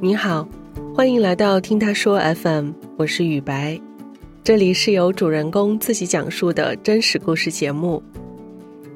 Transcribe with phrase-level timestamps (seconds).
[0.00, 0.46] 你好，
[0.94, 3.80] 欢迎来到听他说 FM，我是雨白，
[4.42, 8.02] 这里是由主人公自己讲述的真实故事节目。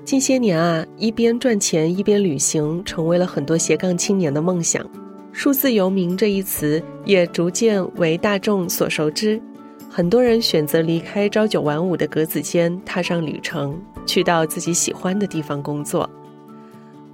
[0.04, 4.84] 近些年啊，一边赚钱一边旅行，成为了很多斜杠青年的梦想。
[5.32, 9.40] 数字游民这一词也逐渐为大众所熟知。
[9.88, 16.09] 很多人选择离开朝九晚五的格子间，踏上旅程，去到自己喜欢的地方工作。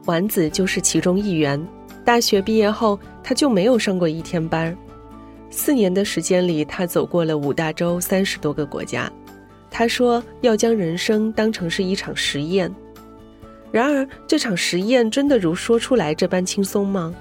[0.07, 1.63] 丸子就是其中一员。
[2.05, 4.77] 大学毕业后，他就没有上过一天班。
[5.51, 9.11] 四年的时间里，他走过了五大洲三十多个国家。
[9.71, 12.73] 他说要将人生当成是一场实验。
[13.73, 17.13] 然而，这场实验真的如说出来这般轻松吗？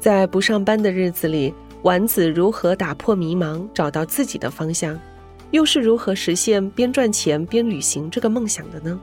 [0.00, 4.98] 在不上班的日子里，丸子如何打破迷茫，找到自己的方向？
[5.50, 8.98] 又是如何实现边赚钱边旅行这个梦想的呢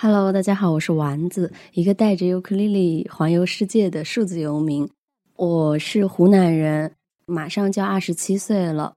[0.00, 4.88] ？Hello，大家好，我是丸子，一个带着尤克里里环游世界的数字游民。
[5.34, 6.92] 我是湖南人，
[7.26, 8.92] 马上就二十七岁了。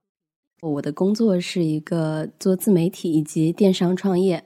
[0.61, 4.43] 我的工作是一个做自媒体以及电商创业。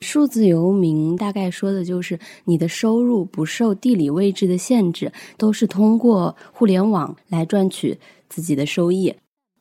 [0.00, 7.96] 数字游民大概说的就是你的收入不受地理位置的限制，都是通过互联网来赚取
[8.28, 9.14] 自己的收益，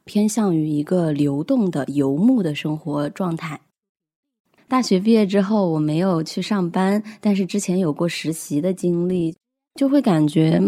[0.05, 3.61] 偏向于一个流动的游牧的生活状态。
[4.69, 9.35] 大学毕业之后，我没有去上班，但是之前有过实习的经历，
[9.73, 10.61] 就会感觉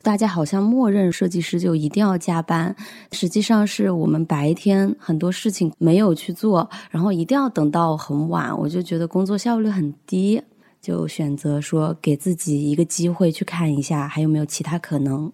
[0.00, 2.74] 大家好像默认设计师就一定要加班。
[3.10, 10.40] 实际上是我们白天很多事情没有去做，然后一定要等到很晚，我就觉得工作效率很低，
[10.80, 15.32] 就选择说给自己一个机会去看一下还有没有其他可能。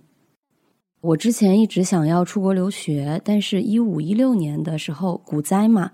[1.03, 5.91] 我之前一直想要出国留学，但是一五一六年的时候股灾嘛。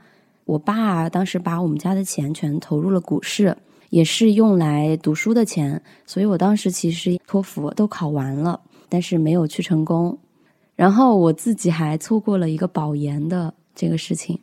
[0.50, 3.56] 我爸当时把我们家的钱全投入了股市，
[3.90, 10.18] 也是用来读书的钱，所以我当时其实托福都考完了，但是没有去成功。
[10.74, 14.36] 然后我自己还错过了一个保研的这个事情，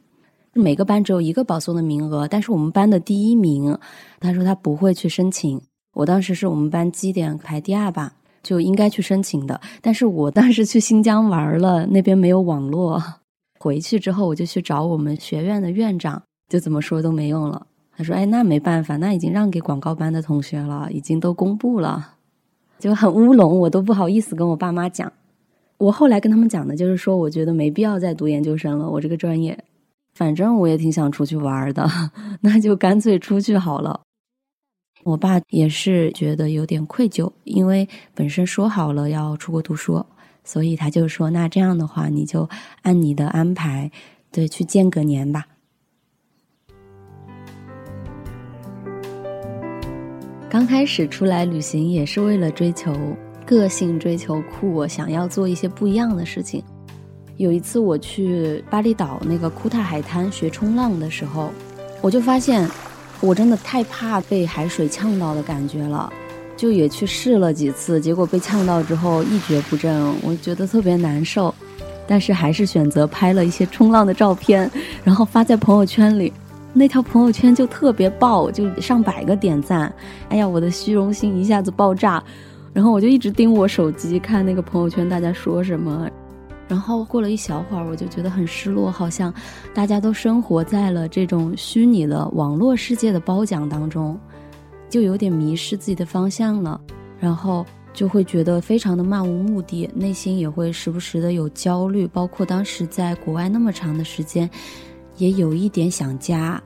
[0.54, 3.78] 每个班只有一个保送的名额，但是我们班的第一名，
[4.22, 5.62] 他说他不会去申请。
[5.94, 13.04] 我当时是我们班基点排第二吧，就应该去申请的，但是我当时去新疆玩了，那边没有网络。
[13.68, 17.68] 回去之后，我就去找我们学院的院长，就怎么说都没用了。
[17.98, 22.14] 他说：“哎，那没办法，那已经让给广告班的同学了，已经都公布了，
[22.80, 25.12] 就很乌龙，我都不好意思跟我爸妈讲。
[25.80, 29.62] 我后来跟他们讲的就是说，我觉得没必要再读研究生了，我这个专业，
[30.14, 31.86] 反正我也挺想出去玩的，
[32.42, 34.00] 那就干脆出去好了。
[35.04, 40.06] 我爸也是觉得有点愧疚，因为本身说好了要出国读书。”
[40.48, 42.48] 所以他就说：“那这样的话，你就
[42.84, 43.92] 按你的安排，
[44.32, 45.46] 对，去间隔年吧。”
[50.50, 52.96] 刚开始出来旅行也是为了追求
[53.46, 56.64] 个性、追求酷，我想要做一些不一样的事情。
[57.36, 61.52] 有一次我去巴厘岛那个库塔海滩学冲浪的时候，
[62.02, 62.66] 我就发现
[63.20, 66.10] 我真的太怕被海水呛到的感觉了。
[66.58, 71.54] 就也去试了几次，结果被呛到之后一蹶不振，我觉得特别难受。
[72.06, 74.70] 但是还是选择拍了一些冲浪的照片，
[75.04, 76.34] 然后发在朋友圈里。
[76.74, 79.94] 那条朋友圈就特别爆，就上百个点赞。
[80.30, 82.24] 哎呀，我的虚荣心一下子爆炸。
[82.74, 86.08] 然后我就一直盯我手机看那个朋友圈大家说什么。
[86.68, 89.34] 然后过了一小会儿，我就觉得很失落，好像
[89.74, 94.18] 大家都生活在了这种虚拟的网络世界的褒奖当中。
[94.90, 96.80] 就有点迷失自己的方向了，
[97.20, 104.50] 然后就会觉得非常的漫无目的，内心也会时不时的有焦虑，包括当时在国外那么长的时间，
[105.18, 106.62] 也有一点想家。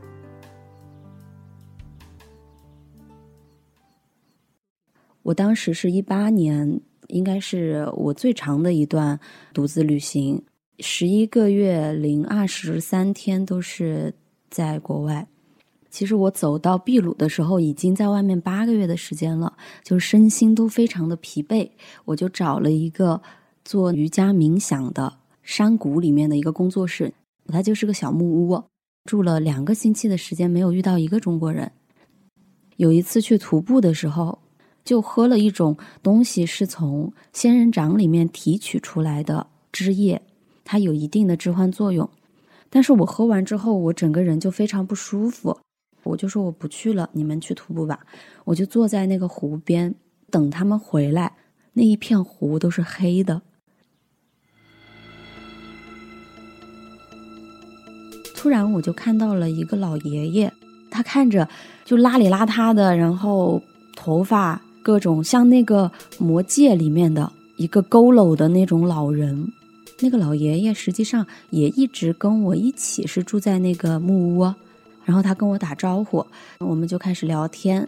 [5.24, 9.20] 我当时是一八年，应该是我最长的一段
[9.54, 10.44] 独自旅行，
[10.80, 14.14] 十一个月零二十三天都是
[14.50, 15.28] 在国外。
[15.92, 19.54] 其实我走到秘鲁的时候，已经在外面八个月的时间了，
[19.84, 21.70] 就身心都非常的疲惫。
[22.06, 23.22] 我就找了一个
[23.66, 27.14] 做瑜伽冥想的山谷里面的一个工作室，
[27.48, 28.64] 它就是个小木屋，
[29.04, 31.70] 住了两个星期的时间，没有遇到一个中国人。
[32.78, 34.40] 有一次去徒步的时候，
[34.86, 40.22] 就喝了一种东西，是从仙人掌里面提取出来的汁液，
[40.64, 42.10] 它有一定的置换作用。
[42.70, 45.60] 但是我喝完之后，我整个人就非常不舒服。
[46.03, 48.00] 我就说我不去了，你们去徒步吧。
[48.44, 49.94] 我就坐在那个湖边
[50.30, 51.33] 等他们回来，
[51.74, 53.42] 那一片湖都是黑的。
[58.36, 60.51] 突然我就看到了一个老爷爷，
[60.89, 61.48] 他看着
[61.86, 63.62] 就邋里邋遢的，然后
[63.95, 65.92] 头发各种像那个
[66.24, 69.47] 《魔戒》里面的一个佝偻的那种老人。
[70.00, 74.51] 那个老爷爷实际上也一直跟我一起是住在那个木屋，
[75.03, 76.25] 然后他跟我打招呼，
[76.59, 77.88] 我们就开始聊天。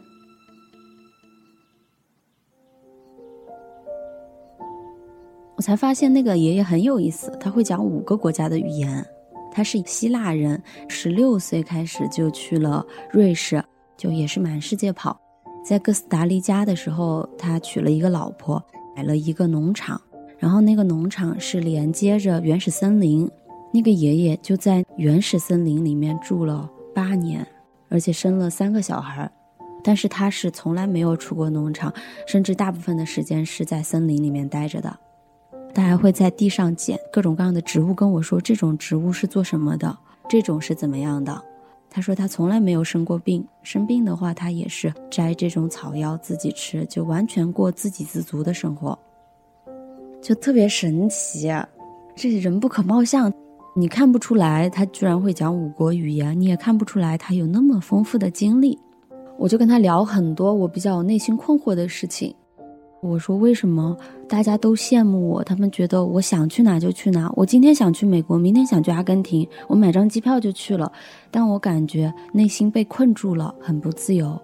[5.55, 9.05] 我才发现那个爷爷很有意思，他会讲五个国家的语言。
[9.51, 13.63] 他是希腊人，十六岁开始就去了瑞士，
[13.95, 15.15] 就也是满世界跑。
[15.63, 18.61] 在哥斯达黎加的时候，他娶了一个老婆，
[18.95, 20.01] 买了一个农场，
[20.39, 23.29] 然后那个农场是连接着原始森林。
[23.71, 27.45] 那个爷爷就在原始森林里面住了八年，
[27.89, 29.29] 而且生了三个小孩。
[29.83, 31.93] 但是他是从来没有出过农场，
[32.25, 34.97] 甚至大部分的时间是在森林里面待着的。
[35.73, 39.97] 他还会在地上捡各种各样的植物，跟我说这种植物是做什么的，
[40.29, 41.43] 这种是怎么样的。
[41.89, 48.97] 他说他从来没有生过病，生病的话他也是摘这种草药自己吃，就完全过自给自足的生活，
[50.21, 51.51] 就特别神奇。
[52.15, 53.33] 这人不可貌相，
[53.75, 58.77] 你看不出来他居然会讲五国语言，你也看不出来他有那么丰富的经历。
[59.37, 62.33] 我就跟他聊很多我比较内心困惑的事情。
[63.01, 63.97] 我说：“为什么
[64.29, 65.43] 大家都羡慕我？
[65.43, 67.29] 他们觉得我想去哪就去哪。
[67.35, 70.89] 我今天想去美国，明天想去阿根廷，我买张机票就去了。
[71.29, 74.39] 但我感觉内心被困住了，很不自由。”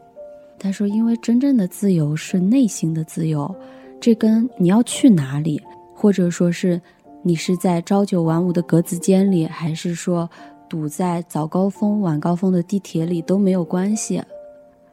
[0.59, 3.55] 他说：“因为真正的自由是内心的自由，
[4.01, 5.61] 这跟你要去哪里，
[5.93, 6.81] 或者说是
[7.21, 10.29] 你是在朝九晚五的格子间里，还是说
[10.69, 14.23] 堵在早高峰、晚高峰的地铁里都没有关系。”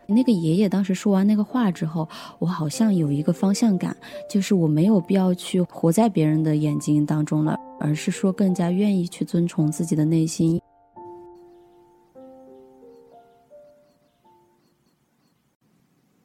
[0.08, 2.08] 那个爷爷当时说完那个话之后，
[2.38, 3.96] 我好像有一个方向感，
[4.30, 10.60] 就是我没有必要去活在别人的眼睛当中了，而是说更加愿意去遵从自己的内心。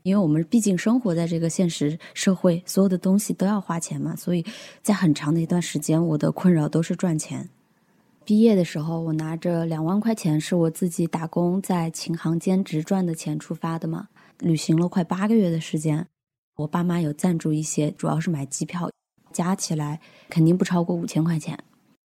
[0.03, 4.45] 因为我们毕竟生活在这个现实社会，所有的东西都要花钱嘛，所以
[4.81, 7.50] 在很长的一段时间，我的困扰都是赚钱。
[8.24, 14.07] 毕业的时候，我拿着两万块钱，是我自己打工在琴行兼职赚的钱出发的嘛。
[14.39, 16.07] 旅行了快八个月的时间，
[16.56, 18.89] 我爸妈有赞助一些，主要是买机票，
[19.31, 20.00] 加起来
[20.30, 21.57] 肯定不超过五千块钱。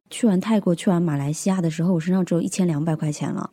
[0.09, 3.51] 去完泰国、去完马来西亚的时候，我身上只有一千两百块钱了，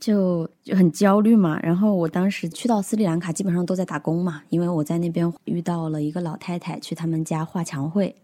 [0.00, 1.60] 就就很焦虑嘛。
[1.60, 8.16] 然后我当时去到斯里兰卡，基本上都在打工嘛，因为我在那边遇到了一个老太太，去他们家画墙绘，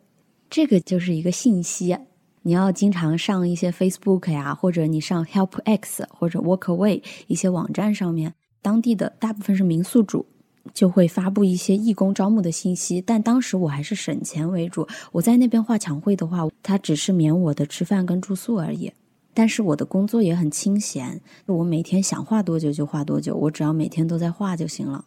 [0.51, 1.97] 这个就是一个信息。
[2.43, 8.33] 你要经常上一些 Facebook 呀，或者你上 HelpX 或者 Workaway 一些网站上面，
[8.63, 10.25] 当地的大部分是民宿主，
[10.73, 13.01] 就会发布一些义工招募的信息。
[13.01, 18.93] 但当时我还是省钱为主，我在那边画墙绘的话，他只是免我的吃饭跟住宿而已。
[19.39, 25.05] 但是我的工作也很清闲，我每天想画多久就画多久，我只要每天都在画就行了。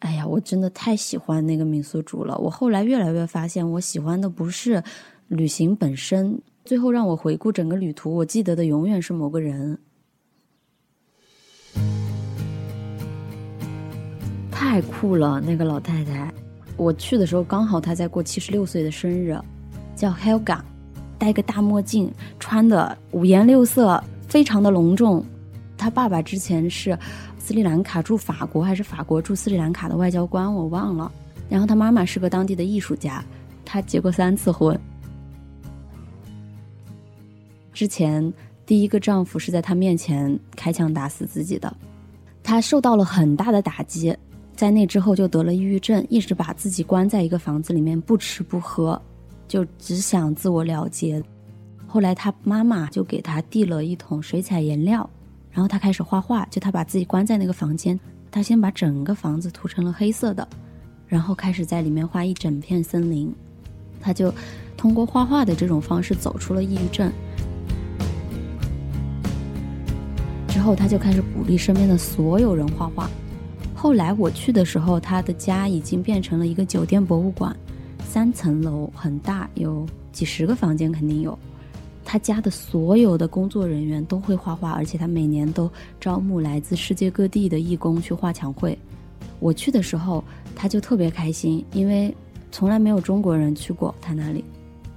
[0.00, 2.36] 哎呀，我真的太喜欢那个民宿主了。
[2.38, 4.82] 我后来越来越发现，我喜欢的不是
[5.28, 6.36] 旅行本身。
[6.64, 9.78] 最后让我回顾整个旅途，我记得的永远是某个人，
[14.50, 15.40] 太酷了！
[15.40, 16.34] 那个老太太，
[16.76, 19.38] 我去的时候刚好她在过七十六岁的生日，
[19.94, 20.60] 叫 Helga，
[21.18, 25.24] 戴个大墨镜，穿的五颜六色，非常的隆重。
[25.76, 26.98] 他爸爸之前是
[27.38, 31.10] 斯里兰卡驻法国还是法国驻斯里兰卡的外交官，我忘了。
[31.48, 33.24] 然后他妈妈是个当地的艺术家，
[33.64, 34.78] 他结过三次婚。
[37.72, 38.32] 之前
[38.66, 41.74] 第一个丈夫是在她面前开枪打死自己的，
[42.42, 44.14] 她受到了很大的打击，
[44.56, 49.00] 在那之后就得了抑郁症，一直把自己关在一个房子里面，不吃不喝，
[49.48, 51.22] 就只想自我了结。
[51.86, 55.08] 后来他妈妈就给他递了一桶水彩颜料，
[55.50, 56.46] 然后他开始画画。
[56.50, 57.98] 就他把自己关在那个房间，
[58.30, 60.46] 他先把整个房子涂成了黑色的，
[61.06, 63.34] 然后开始在里面画一整片森林。
[64.00, 64.32] 他就
[64.76, 67.10] 通过画画的这种方式走出了抑郁症。
[70.48, 73.08] 之后，他就开始鼓励身边的所有人画画。
[73.74, 77.56] 后来我去的时候，他的家已经变成了一个酒店博物馆，
[78.08, 81.38] 三层楼很大，有几十个房间，肯定有。
[82.06, 88.76] 他家的所有的工作人员都会画画，而且他每年都招募来自世界各地的义工去画墙绘。
[89.40, 90.24] 我去的时候，
[90.56, 92.12] 他就特别开心，因为
[92.50, 94.42] 从来没有中国人去过他那里。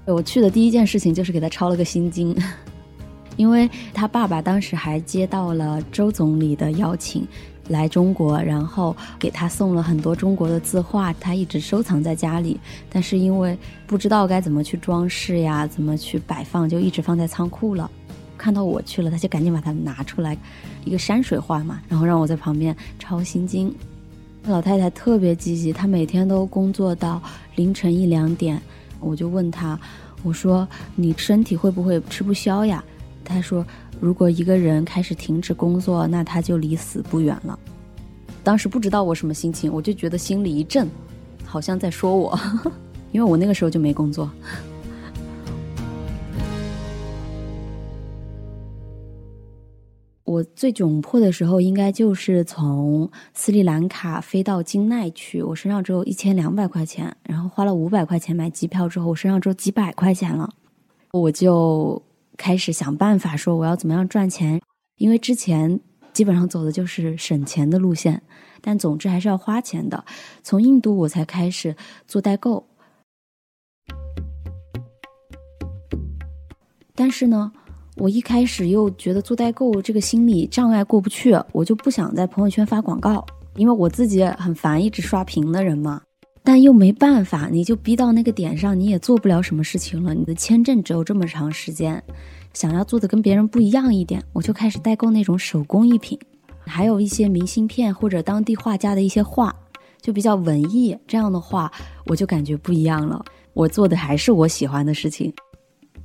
[0.05, 2.33] 我去的第一件事情就是给他抄了个心经。
[3.37, 7.27] 因为他爸爸当时还接到了周总理的邀请，
[7.71, 12.59] 来中国，然后给他送了很多中国的字画，他一直收藏在家里。
[12.89, 17.89] 但是因为不知道该怎么去装饰呀，怎么去摆放，就一直放在仓库了。
[18.37, 20.37] 看到我去了，他就赶紧把它拿出来，
[20.83, 23.73] 一个山水画嘛，然后让我在旁边抄心经。
[24.45, 27.21] 老太太特别积极，她每天都工作到
[27.55, 28.59] 凌晨一两点。
[28.99, 29.79] 我就问她，
[30.23, 32.83] 我说你身体会不会吃不消呀？
[33.23, 33.63] 她说，
[34.01, 37.58] 如果一个人开始停止工作，那他就离死不远了。
[38.43, 40.89] 当时不知道我什么心情，我就觉得心里一震，
[41.46, 42.38] 好像在说我，
[43.13, 44.27] 因为我那个时候就没工作。
[50.24, 55.43] 我最窘迫的时候，应该就是从斯里兰卡飞到金奈去。
[55.43, 60.50] 我身上只有一千两百块钱，然后花了五百块钱买机票之后，我身上只有几百块钱了。
[61.12, 62.01] 我就
[62.41, 64.60] 开始想办法说我要怎么样赚钱，
[64.98, 65.79] 因为之前
[66.12, 68.19] 基本上走的就是省钱的路线，
[68.62, 70.03] 但总之还是要花钱的。
[70.41, 71.75] 从印度我才开始
[72.07, 72.65] 做代购，
[76.95, 77.51] 但是呢。
[77.98, 83.24] 我一开始又觉得做代购这个心理障碍过不去，我就不想在朋友圈发广告，
[83.55, 86.01] 因为我自己很烦一直刷屏的人嘛。
[86.43, 90.13] 但又没办法，你就逼到那个点上，你也做不了什么事情了。
[90.13, 92.03] 你的签证只有这么长时间，
[92.53, 96.17] 想要做的跟别人不一样一点，我就开始代购那种手工艺品，
[96.65, 99.55] 还有一些明信片或者当地画家的一些画，
[100.01, 100.98] 就比较文艺。
[101.07, 101.71] 这样的话，
[102.07, 103.24] 我就感觉不一样了。
[103.53, 105.31] 我做的还是我喜欢的事情。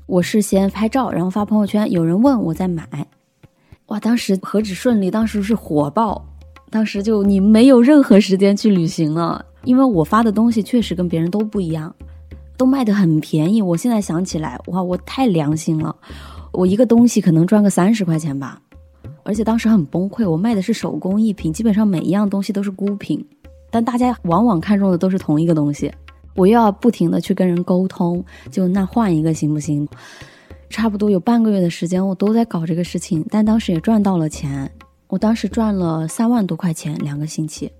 [0.06, 3.08] 我是先拍照，然后发朋友圈，有人问我再买，
[3.86, 6.24] 哇，当时何止顺利，当时是火爆，
[6.70, 11.94] 当时就你没有任何时间去旅行了，因为我发的东西确实跟别人都不一样，
[12.56, 13.60] 都卖的很便宜。
[13.60, 15.94] 我现在想起来，哇，我太良心了，
[16.52, 18.62] 我一个东西可能赚个三十块钱吧，
[19.24, 23.22] 而且当时很崩溃，我卖的是手工艺品，基本上每一样东西都是孤品，
[23.68, 25.92] 但大家往往看中的都是同一个东西。
[26.36, 29.86] 我又要不停的去跟人沟通，就那换一个行不行？
[30.70, 34.70] 差不多有半个月的时间，我都在搞这个事情，但当时也赚到了钱。
[35.08, 37.70] 我当时赚了三万多块钱，两个星期。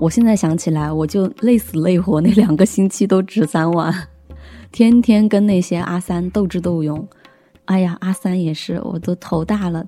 [0.00, 3.94] 我现在想起来，我就累死累活，那两个星期都值三万，
[4.72, 7.06] 天天跟那些阿三斗智斗勇。
[7.66, 9.84] 哎呀，阿三也是，我都头大了。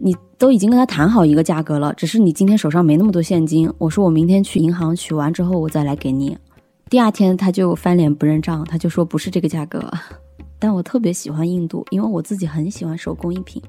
[0.00, 3.72] 你都已经跟他谈好一个价格了，只是你今天手上没那么多现金。
[3.78, 6.36] 我说我明天去银行取完之后，我再来给你。
[6.90, 9.88] 第二天他就翻脸不认账，他就说不是这个价格。
[10.58, 13.62] 但我特别喜欢印度，因为我自己很喜欢手工艺品。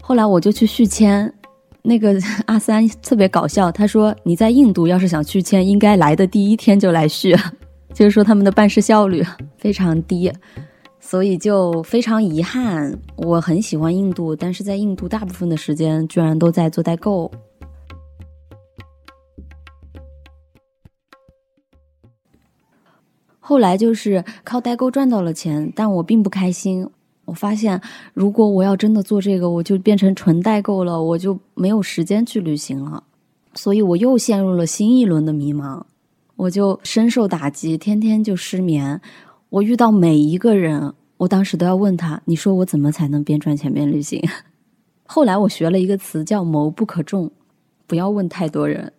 [0.00, 1.30] 后来我就去续签，
[1.88, 7.32] 那个 阿三特别搞笑，他说你在印度要是想续签，应该来的第一天就来续，
[7.94, 9.24] 就是说他们的办事效率
[9.56, 10.32] 非常低，
[10.98, 12.92] 所以就非常遗憾。
[13.16, 17.30] 我很喜欢印度，但是在印度大部分的时间居然都在做代购。
[23.38, 26.90] 后来就是靠代购赚到了钱，但我并不开心。
[27.26, 27.78] 我发现，
[28.14, 33.04] 如果我要真的做这个，我就变成纯代购了，我就没有时间去旅行了。
[33.54, 35.82] 所以我又陷入了新一轮的迷茫，
[36.36, 39.00] 我就深受打击，天天就失眠。
[39.50, 44.22] 我遇到每一个人，我当时都要问他：“你说我怎么才能边赚钱边旅行？”
[45.04, 47.30] 后来我学了一个词叫“谋不可众”，
[47.86, 48.92] 不要问太多人，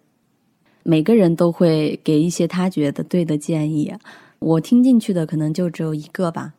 [0.84, 3.94] 每个人都会给一些他觉得对的建议。
[4.40, 6.54] 我听进去的可能就只有一个吧，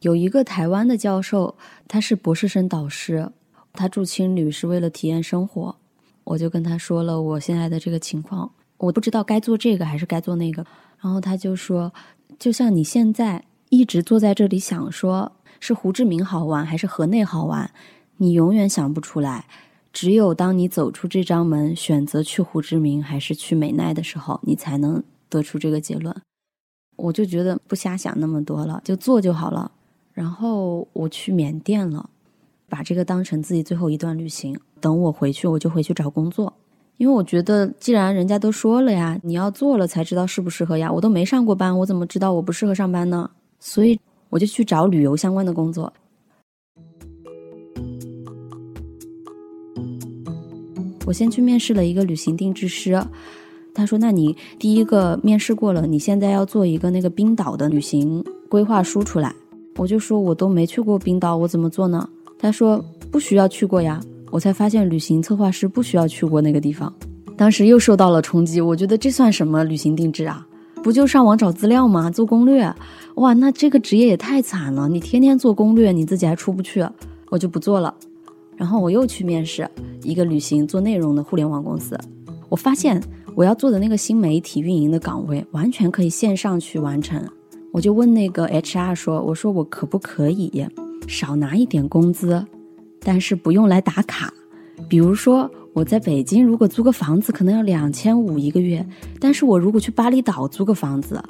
[0.00, 1.54] 有一个台湾的教授，
[1.86, 3.30] 他是博士生导师，
[3.74, 5.76] 他住青旅是为了体验生活。
[6.24, 10.64] 我就跟他说了我现在的这个情况，我不知道该做这个还是该做那个。
[11.00, 11.92] 然后他就说，
[12.38, 17.70] 就像你现在一直坐在这里想说，是胡志明好玩还是河内好玩，
[18.16, 19.46] 你永远想不出来。
[19.92, 26.14] 只有当你走出这张门，选择去胡志明还是去美奈的时候，你才能得出这个结论。
[26.96, 29.72] 我就觉得不瞎想那么多了，就做就好了。
[30.20, 32.10] 然后我去缅甸了，
[32.68, 34.54] 把这个当成自己最后一段旅行。
[34.78, 36.52] 等我回去，我就回去找工作，
[36.98, 40.92] 因为我觉得既然人家都说了呀，你要做了才知道适不适合呀。
[40.92, 43.30] 我都没上过班，我怎么知道我不适合上班呢？
[43.60, 43.98] 所以
[44.28, 45.90] 我就去找旅游相关的工作。
[51.06, 53.02] 我先去面试了一个旅行定制师。
[53.74, 59.34] 他说：“那你第一个面试过了，你现在要做一个那个冰岛的旅行规划书出来。”
[59.76, 62.08] 我就说：“我都没去过冰岛，我怎么做呢？”
[62.38, 64.00] 他说：“不需要去过呀。”
[64.30, 66.92] 我才发现旅行策划师不需要去过那个地方。
[67.36, 70.46] 当时又受到了冲击，我觉得这算什么旅行定制啊？
[70.82, 72.10] 不就上网找资料吗？
[72.10, 72.72] 做攻略？
[73.16, 74.88] 哇，那这个职业也太惨了！
[74.88, 76.86] 你天天做攻略，你自己还出不去，
[77.30, 77.94] 我就不做了。
[78.56, 79.68] 然后我又去面试
[80.02, 81.98] 一个旅行做内容的互联网公司，
[82.48, 83.02] 我发现。
[83.36, 87.24] 我要做的那个新媒体运营的岗位，完全可以线上去完成。
[87.72, 90.66] 我就问那个 HR 说：“我说我可不可以
[91.06, 92.44] 少拿一点工资，
[93.00, 94.32] 但是不用来打卡。
[94.88, 98.84] 比如说我在北京如果租个房子可能要两千五一个月，
[99.20, 101.22] 但是我如果去巴厘岛租个房子，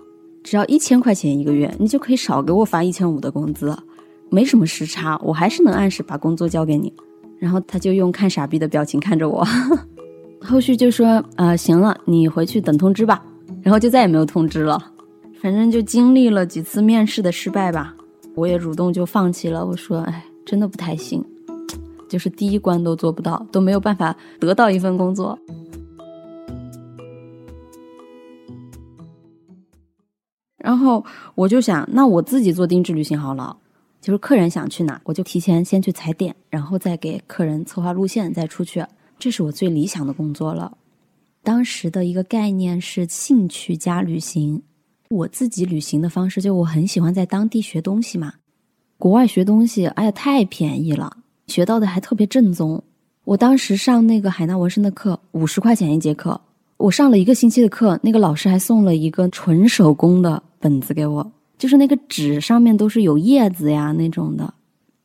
[0.42, 3.76] 只要一千块钱一个月，你就可以少给我发一千五的工资，
[4.30, 6.92] 没什么时差，我还是能按时把工作交给你。
[7.38, 9.47] 然后他就用看傻逼的表情看着我，
[10.40, 13.23] 后续就说呃行了，你回去等通知吧。
[13.62, 14.80] 然后就再也没有通知了。
[15.42, 17.94] 反正就经历了几次面试的失败吧，
[18.35, 19.64] 我也主动就放弃了。
[19.64, 21.25] 我说，哎，真的不太行，
[22.11, 25.38] 就是第一关都做不到，都没有办法得到一份工作。
[30.59, 31.02] 然后
[31.35, 33.56] 我就想，那我自己做定制旅行好了，
[34.02, 38.85] 就是客人想去哪，我就提前先去踩点，然后再给客人策划路线，再出去，
[39.18, 40.76] 这是我最理想的工作了。
[41.42, 44.62] 当时的一个概念是兴趣加旅行。
[45.11, 48.33] 我自己旅行的方式，就我很喜欢在当地学东西嘛。
[48.97, 51.17] 国外学东西，哎呀，太便宜了，
[51.49, 52.81] 学到的还特别正宗。
[53.25, 56.40] 我当时上那个海纳纹身的课，五十块钱一节课。
[56.76, 64.55] 我上了一个星期的课，那个老师还送了一个纯手工的本子给我，就是那个纸上面都是有叶子呀那种的，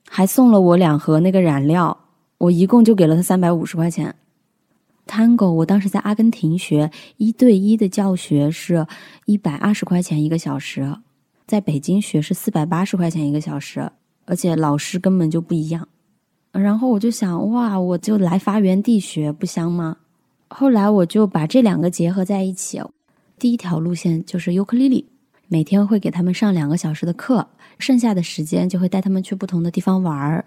[0.08, 1.98] 还送了我两盒那个染料。
[2.38, 4.14] 我一共就给了他三百五十块钱。
[5.08, 8.86] Tango，我当时在阿根廷学一对一的教学是
[9.26, 10.98] 一百二十块钱一个小时，
[11.46, 13.92] 在北京学是四百八十块钱一个小时，
[14.26, 15.88] 而且老师根本就不一样。
[16.52, 19.98] 然后我就想，哇，我就来发源地学不香吗？
[20.48, 22.82] 后来我就把这两个结合在一起，
[23.38, 25.06] 第一条路线就是尤克里里，
[25.48, 27.48] 每天会给他们上两个小时的课，
[27.78, 30.46] 剩下的时间就会带他们去不同的地方玩儿，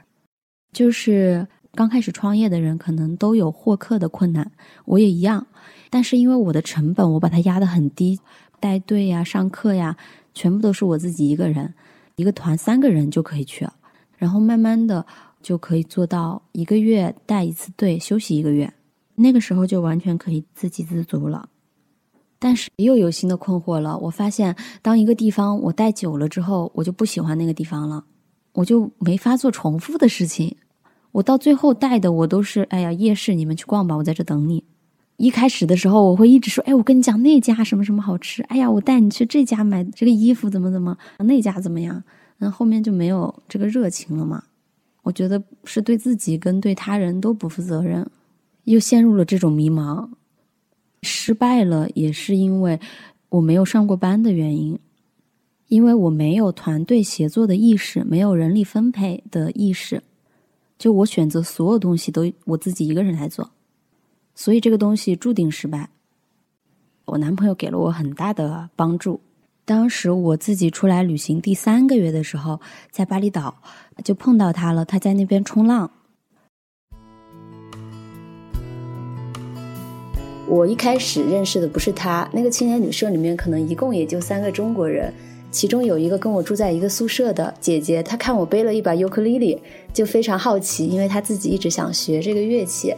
[0.73, 1.47] 就是。
[1.79, 4.51] 刚开始创业的人可能都有获客的困难，
[4.85, 5.47] 我也一样。
[5.91, 8.19] 但是因为我的成本，我把它压得很低，
[8.59, 9.97] 带队呀、上课呀，
[10.35, 11.73] 全部都是我自己一个人，
[12.17, 13.73] 一个团三个人就可以去了。
[14.17, 15.07] 然后慢慢的
[15.41, 18.75] 就可以做到一个月带一次队，休息一个月，
[19.15, 21.49] 那个时候就完全可以自给自足了。
[22.41, 28.03] 但是又有新的困惑了，我发现当一个地方我待久了之后，我就不喜欢那个地方了，
[28.55, 30.57] 我就没法做重复的事情。
[31.19, 34.63] 我到最后带的我都是，哎呀，夜市你们去逛吧，我在这等你。
[35.17, 42.01] 一开始的时候我会一直说，哎，我跟你讲那家什么什么好吃，哎呀，我带你去这家买这个衣服怎么怎么，那家怎么样？
[42.39, 44.45] 那后面就没有这个热情了嘛。
[45.03, 48.09] 我觉得是对自己跟对他人都不负责任，
[48.63, 50.09] 又陷入了这种迷茫。
[51.03, 52.79] 失败了也是因为
[53.31, 54.79] 我没有上过班的原因，
[55.67, 60.01] 因为我没有团队协作的意识，没有人力分配的意识。
[60.79, 63.51] 就我选择所有东西都我自己一个人来做，
[64.35, 65.91] 所以这个东西注定失败。
[67.05, 69.21] 我男朋友给了我很大的帮助。
[69.65, 72.61] 当时我自己出来旅行第三个月的时候，
[72.91, 73.61] 在巴厘岛
[74.05, 75.91] 就碰到他了，他在那边冲浪。
[80.47, 85.13] 我一开始认识的不是他，那个青年旅社里面可能一共也就三个中国人。
[85.51, 89.61] 其中有一个跟我住在一个宿舍的姐姐，她看我背了一把尤克里里，
[89.93, 92.95] 就非常好奇，因为她自己一直想学这个乐器。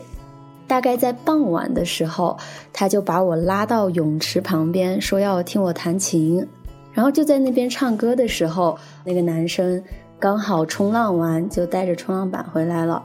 [0.67, 2.37] 大概在傍晚的时候，
[2.73, 6.47] 她就把我拉到泳池旁边，说要听我弹琴。
[6.93, 9.83] 然后就在那边唱歌的时候，那个男生
[10.19, 13.03] 刚好冲浪完，就带着冲浪板回来了。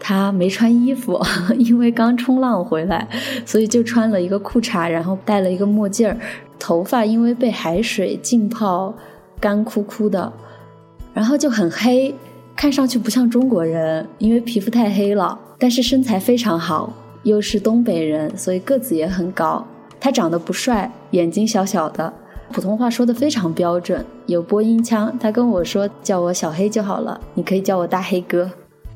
[0.00, 1.20] 他没穿衣服，
[1.58, 3.08] 因为刚冲浪回来，
[3.44, 6.16] 所以就穿了一个裤衩，然后戴了一个墨镜儿。
[6.58, 8.94] 头发因为被海水浸泡，
[9.40, 10.32] 干枯枯的，
[11.14, 12.14] 然后就很黑，
[12.56, 15.38] 看上去不像中国人，因为皮肤太黑了。
[15.58, 16.92] 但是身材非常好，
[17.22, 19.66] 又是东北人，所以个子也很高。
[20.00, 22.12] 他长得不帅，眼睛小小的，
[22.52, 25.16] 普通话说的非常标准，有播音腔。
[25.18, 28.48] 他跟我说叫我小黑就好了，你可以叫我大黑哥，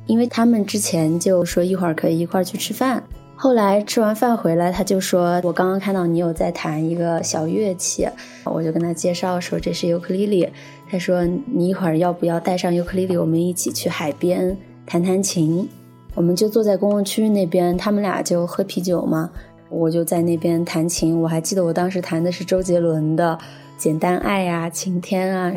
[0.06, 3.02] 因为他们之前就说一会儿可以一块儿去吃饭。
[3.42, 8.08] 后来吃完饭回来，他就说：“我刚刚看到你有在弹一个小乐器，
[8.44, 10.48] 我就跟他介绍说这是尤克里里。
[10.88, 15.68] 他说你一会儿要不要带上尤克里里，我们一起去海边弹弹琴？
[16.14, 19.28] 我们就坐在公共区域那边，他们俩就喝啤酒嘛，
[19.70, 21.20] 我就在那边弹琴。
[21.20, 23.36] 我还记得我当时弹的是周杰伦的
[23.76, 25.52] 《简单爱》呀，《晴天》啊。”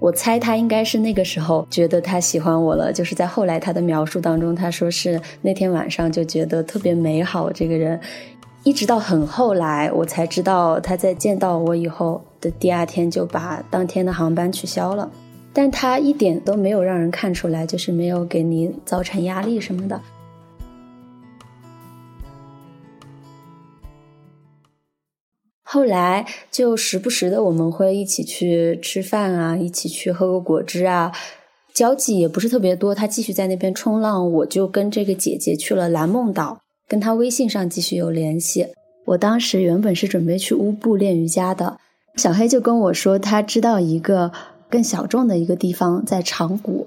[0.00, 7.50] 我猜他应该是那个时候觉得他喜欢我了，就是在后来他的描述当中，他说是那天晚上就觉得特别美好。
[7.50, 7.98] 这个人，
[8.62, 15.10] 一直到很后来，我才知道他在见到我以后的第二天就把当天的航班取消了，
[15.52, 20.00] 但他一点都没有让人看出来，就是没有给你造成压力什么的。
[25.70, 31.12] 后来就时不时的我们会一起去吃饭啊，一起去喝个果汁啊，
[31.74, 32.94] 交际也不是特别多。
[32.94, 38.66] 他继续在那边冲浪，我就跟这个姐姐去了蓝梦岛，跟他微信上继续有联系。
[39.04, 41.76] 我当时原本是准备去乌布练瑜伽的，
[42.16, 44.32] 小黑就跟我说他知道一个
[44.70, 46.86] 更小众的一个地方在长谷，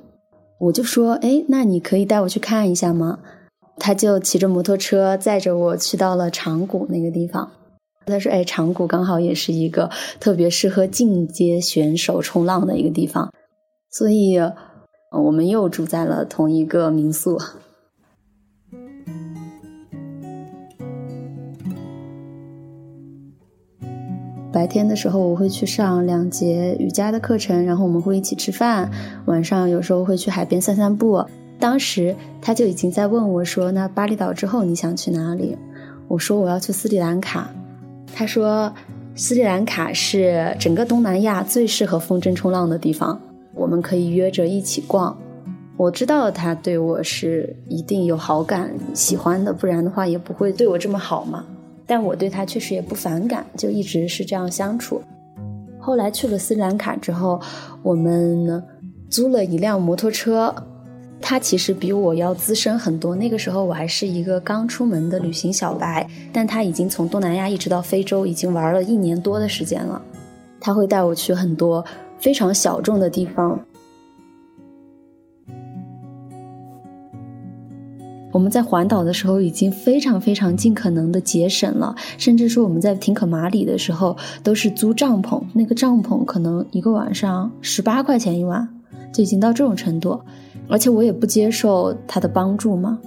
[0.59, 3.19] 我就说哎，那你可以带我去看一下吗？
[3.77, 7.51] 他就骑着摩托车载着我去到了长谷那个地方。
[8.05, 13.31] 他说哎，长谷刚好也是一个特别适合进阶选手冲浪的一个地方，
[13.89, 14.37] 所以
[15.11, 17.37] 我们又住在了同一个民宿。
[24.53, 28.91] 白天的时候，我会去上两节瑜伽的课程，然后我们会一起吃饭。
[29.25, 31.23] 晚上有时候会去海边散散步。
[31.57, 35.57] 当时他就已经在问我说：“那巴厘岛之后你想去哪里？”
[36.09, 37.49] 我说：“我要去斯里兰卡。”
[38.13, 38.73] 他说
[39.15, 43.19] ：“斯里兰卡是整个东南亚最适合风筝冲浪的地方，
[43.53, 45.17] 我们可以约着一起逛。”
[45.77, 51.43] 我知道他对我是一定有好感、喜欢的，不然的话也不会对我这么好嘛。
[51.87, 55.01] 但我对他确实也不反感，就一直是这样相处。
[55.79, 57.41] 后来去了斯里兰卡之后，
[57.81, 58.63] 我们呢
[59.09, 60.53] 租了一辆摩托车。
[61.21, 63.15] 他其实比我要资深很多。
[63.15, 70.01] 那个时候我还是一个刚出门的旅行小白，但他已经从东南亚一直到非洲，已经玩了一年多的时间了。
[70.59, 71.85] 他会带我去很多
[72.19, 73.59] 非常小众的地方。
[78.33, 88.69] 我们在环岛的时候已经非常非常尽可能的节省了，甚至说我们在廷可马里的时候都是租帐篷，那个帐篷可能一个晚上十八块钱一晚，
[89.11, 90.21] 就已经到这种程度。
[90.71, 92.97] 而且我也不接受他的帮助嘛，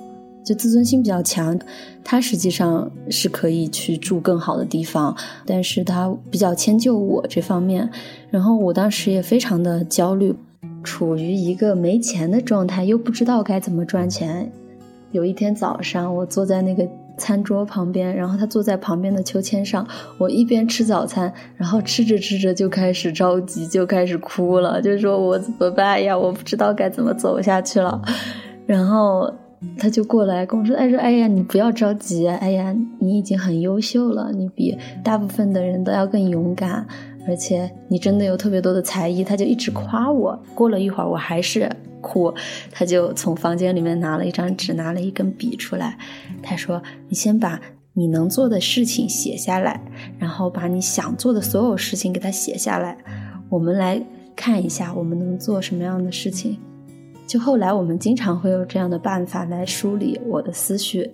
[0.44, 1.58] 就自尊心比较强，
[2.04, 7.90] 他实际上是可以去住更好的地方，但是他比较迁就我这方面，
[8.30, 10.34] 然后我当时也非常的焦虑，
[10.82, 14.52] 处于一个没钱的状态，又不知道该怎么赚钱。
[15.12, 19.86] 有一天早上，我坐在那个餐桌旁边，然后他坐在旁边的秋千上，
[20.18, 26.16] 我一边吃早餐，然后吃着吃着就开始着急，就开始哭了，就说我怎么办呀？
[26.16, 28.00] 我不知道该怎么走下去了。
[28.66, 29.32] 然后
[29.78, 36.86] 他就过来跟我说：“哎说，哎呀，你不要着急，哎呀，你已经很优秀了，你比大部分的人都要更勇敢，
[37.26, 40.38] 而且你真的有特别多的才艺。”他就一直夸我。
[40.54, 41.70] 过了一会儿，我还是。
[42.06, 42.30] 哭，
[42.70, 45.96] 他就从房间里面拿了一张纸，拿了一根笔出来。
[46.42, 47.58] 他说：“你先把
[47.94, 49.80] 你能做的事情写下来，
[50.18, 52.94] 然后把你想做的所有事情给他写下来。
[53.48, 54.04] 我们来
[54.36, 56.58] 看一下，我们能做什么样的事情。”
[57.26, 61.10] 就后来我们经常会有这样的办法来梳理我的思绪。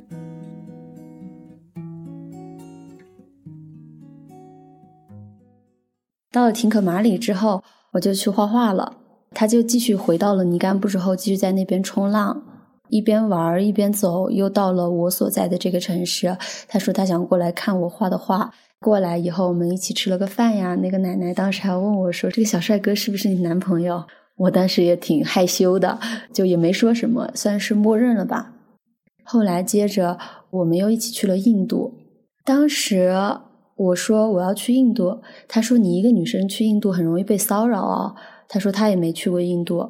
[6.33, 7.62] 到了廷可马里之后，
[7.93, 8.97] 我就去画画了。
[9.33, 12.43] 他就继续回到了尼干布之后，继续在那边冲浪，
[12.88, 16.37] 一边玩一边走，又到了我所在的这个城市。
[16.69, 18.53] 他说他想过来看我画的画。
[18.81, 20.75] 过来以后，我们一起吃了个饭呀。
[20.75, 24.03] 那个奶奶当时还问我说：“这个小帅哥是不是你男朋友？”
[24.38, 25.99] 我当时也挺害羞的，
[26.33, 28.55] 就也没说什么，算是默认了吧。
[29.23, 31.93] 后来接着我们又一起去了印度。
[32.43, 33.14] 当时
[33.81, 38.14] 我说我要去印度，他说你一个女生去印度很容易被骚扰哦。
[38.47, 39.88] 他说他也没去过印度，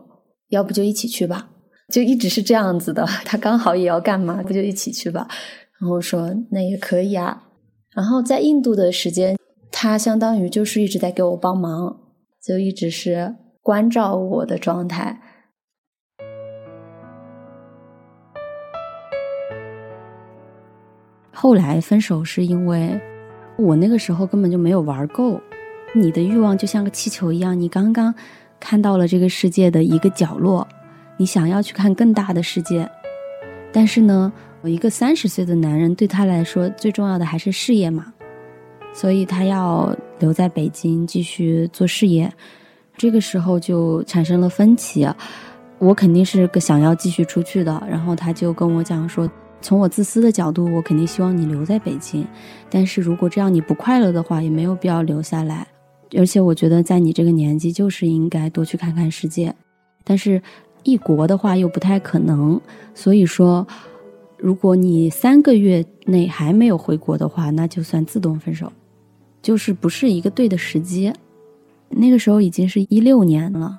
[0.50, 1.48] 要不就一起去吧，
[1.92, 3.05] 就一直是这样子的。
[3.24, 5.26] 他刚好也要干嘛，不就一起去吧？
[5.81, 7.48] 然后说那也可以啊。
[7.92, 9.37] 然后在印度的时间，
[9.72, 11.96] 他相当于就是一直在给我帮忙，
[12.40, 15.20] 就一直是关照我的状态。
[21.33, 23.00] 后来分手是因为
[23.61, 25.40] 我那个时候根本就没有玩够，
[25.94, 28.14] 你的欲望就像个气球一样，你刚刚。
[28.62, 30.68] 看到了这个世界的一个角落，
[31.16, 32.87] 你想要去看更大的世界，
[33.73, 38.12] 但是呢，我一个三十岁的男人对他来说最重要的还是事业嘛，
[38.92, 42.31] 所以他要留在北京继续做事业，
[42.99, 45.09] 这个时候就产生了分歧，
[45.79, 49.27] 我肯定是想要继续出去的，然后他就跟我讲说，
[49.62, 52.27] 从我自私的角度，我肯定希望你留在北京，
[52.70, 55.66] 但是如果这样你不快乐的话，也没有必要留下来。
[56.16, 59.55] 而且我觉得，在你这个年纪，就是应该多去看看世界。
[60.03, 60.42] 但是，
[60.83, 62.61] 异国的话又不太可能。
[62.94, 63.64] 所以说，
[64.37, 68.73] 如果你三个月内还没有回国的话，那就算自动分手，
[69.40, 71.12] 就是不是一个对的时机。
[71.90, 73.79] 那个时候已经是一六年了，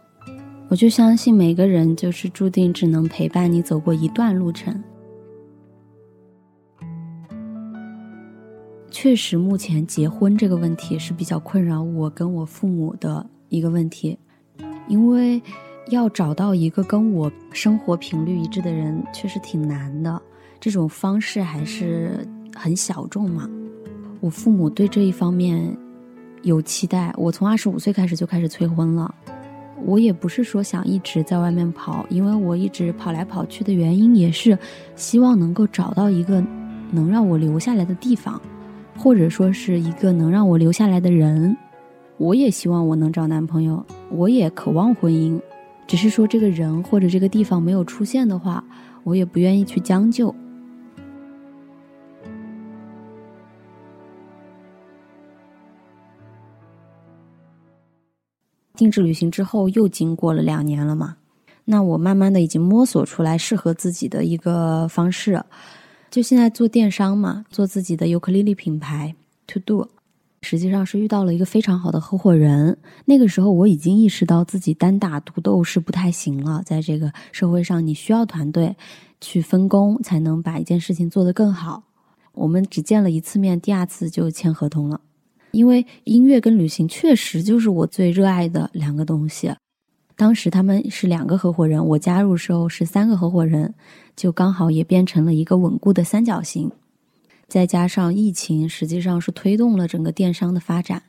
[0.70, 4.82] 我就相信每个人就是注定只能陪伴你走过一段路程。
[8.92, 14.20] 确实，目前结婚这个问题是比较困扰我跟我父母的一个问题，
[14.90, 15.42] 因为
[15.90, 20.22] 要找到一个跟我生活频率一致的人，确实挺难的。
[20.60, 23.50] 这种方式还是很小众嘛。
[24.20, 25.76] 我父母对这一方面
[26.44, 29.16] 有期待，我从二十五岁开始就开始催婚了。
[29.86, 34.56] 我也不是说想一直在外面跑，因为我一直跑来跑去的原因也是
[34.98, 36.44] 希望能够找到一个
[36.92, 38.40] 能让我留下来的地方，
[38.98, 41.56] 或者说是一个能让我留下来的人。
[42.18, 45.42] 我也希望我能找男朋友，我也渴望婚姻，
[45.88, 48.64] 只是说这个人或者这个地方没有出现的话，
[49.04, 50.34] 我也不愿意去将就。
[58.76, 61.18] 定制旅行之后，又经过了两年了嘛，
[61.66, 65.44] 那我慢慢的已经摸索出来适合自己的一个方式，
[66.12, 69.16] 就现在做电商嘛，做自己的尤克里里品牌
[69.48, 69.88] To Do，
[70.42, 72.78] 实际上是遇到了一个非常好的合伙人。
[73.06, 78.76] 那个时候我已经意识到自己单打独斗是不太行了，在这个社会上，你需要团队
[79.22, 81.84] 去分工，才能把一件事情做得更好。
[82.34, 85.00] 我们只见了一次面，第二次就签合同了。
[85.52, 89.54] 因为音乐跟旅行确实就是我最热爱的两个东西，
[90.16, 93.74] 当时他们是两个合伙人，我加入时候是三个合伙人，
[94.16, 96.72] 就刚好也变成了一个稳固的三角形。
[97.48, 101.04] 再加上疫情，实际上是推动了整个电商的发展。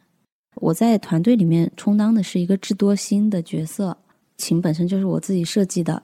[0.56, 3.96] 我在团队里面充当的是一个智多星的角色，
[4.36, 6.02] 琴本身就是我自己设计的，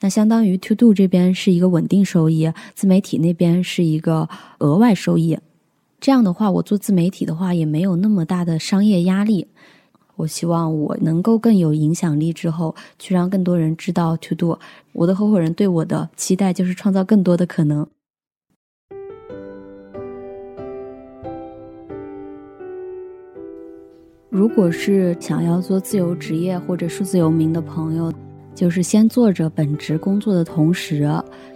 [0.00, 5.38] 那相当于 To Do 这边是一个稳定收益，自媒体那边是一个额外收益。
[6.00, 9.48] 这样的话，我做自媒体的话也没有那么大的商业压力。
[10.16, 14.58] 我希望我能够更有影响力，之后去让更多人知道 To Do。
[14.92, 17.86] 我的合伙人对我的期待就是创造更多的可能。
[24.28, 28.12] 如果是想要做自由职业或者数字游民的朋友。
[28.54, 31.06] 就是先做着本职工作的同时，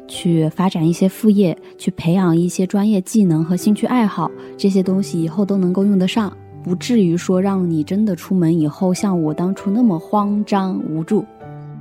[0.06, 6.30] 去发展一些副业，去培养一些专业技能和兴趣爱好，这些东西以后都能够用得上，
[6.62, 11.24] 不至于说让你真的出门以后像我当初那么慌张无助。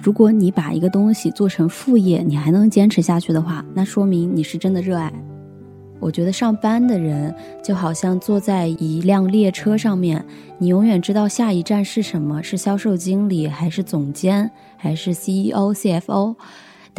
[0.02, 5.12] 如果你把一个东西做成副业，你还能坚持下去的话，那说明你是真的热爱。
[6.00, 10.24] 我觉得上班的人就好像坐在一辆列车上面，
[10.58, 16.36] 你永远知道下一站是什么，是销售经理还是总监还是 CEO、CFO。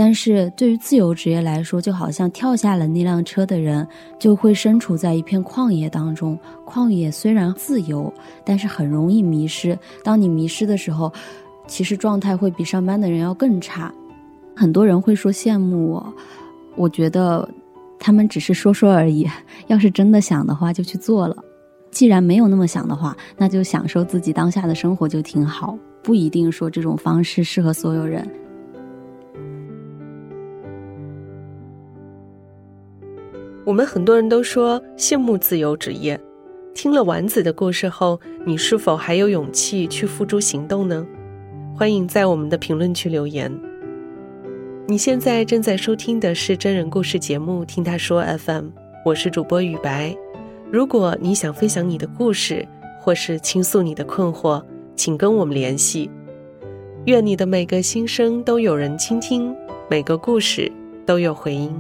[0.01, 3.87] 但是对于自由职业来说，就好像跳下了那辆车的人，
[4.19, 6.39] 就会身处在一片旷野当中。
[6.65, 8.11] 旷野虽然自由，
[8.43, 9.79] 但是很容易迷失。
[10.03, 11.13] 当你迷失的时候，
[11.67, 13.93] 其实状态会比上班的人要更差。
[14.57, 16.15] 很多人会说羡慕我，
[16.77, 17.47] 我觉得。
[18.03, 19.29] 他们只是说说而已，
[19.67, 21.37] 要是真的想的话，就去做了。
[21.91, 25.77] 既然没有那么想的话，那就享受自己当下的生活就挺好。
[26.03, 28.27] 不一定说这种方式适合所有人。
[33.71, 36.21] 我们很多人都说羡慕自由职业，
[36.75, 41.07] 听了丸子的故事后，你是否还有勇气去付诸行动呢？
[41.77, 43.49] 欢迎在我们的评论区留言。
[44.89, 48.65] 你现在正在收听的是真人故事节目《听他说 FM》，
[49.05, 50.17] 我是主播雨白。
[50.73, 52.67] 如果你想分享你的故事，
[53.01, 54.61] 或是倾诉你的困惑，
[54.97, 56.11] 请跟我们联系。
[57.05, 59.55] 愿你的每个心声都有人倾听，
[59.89, 60.69] 每个故事
[61.07, 61.73] 都有回音。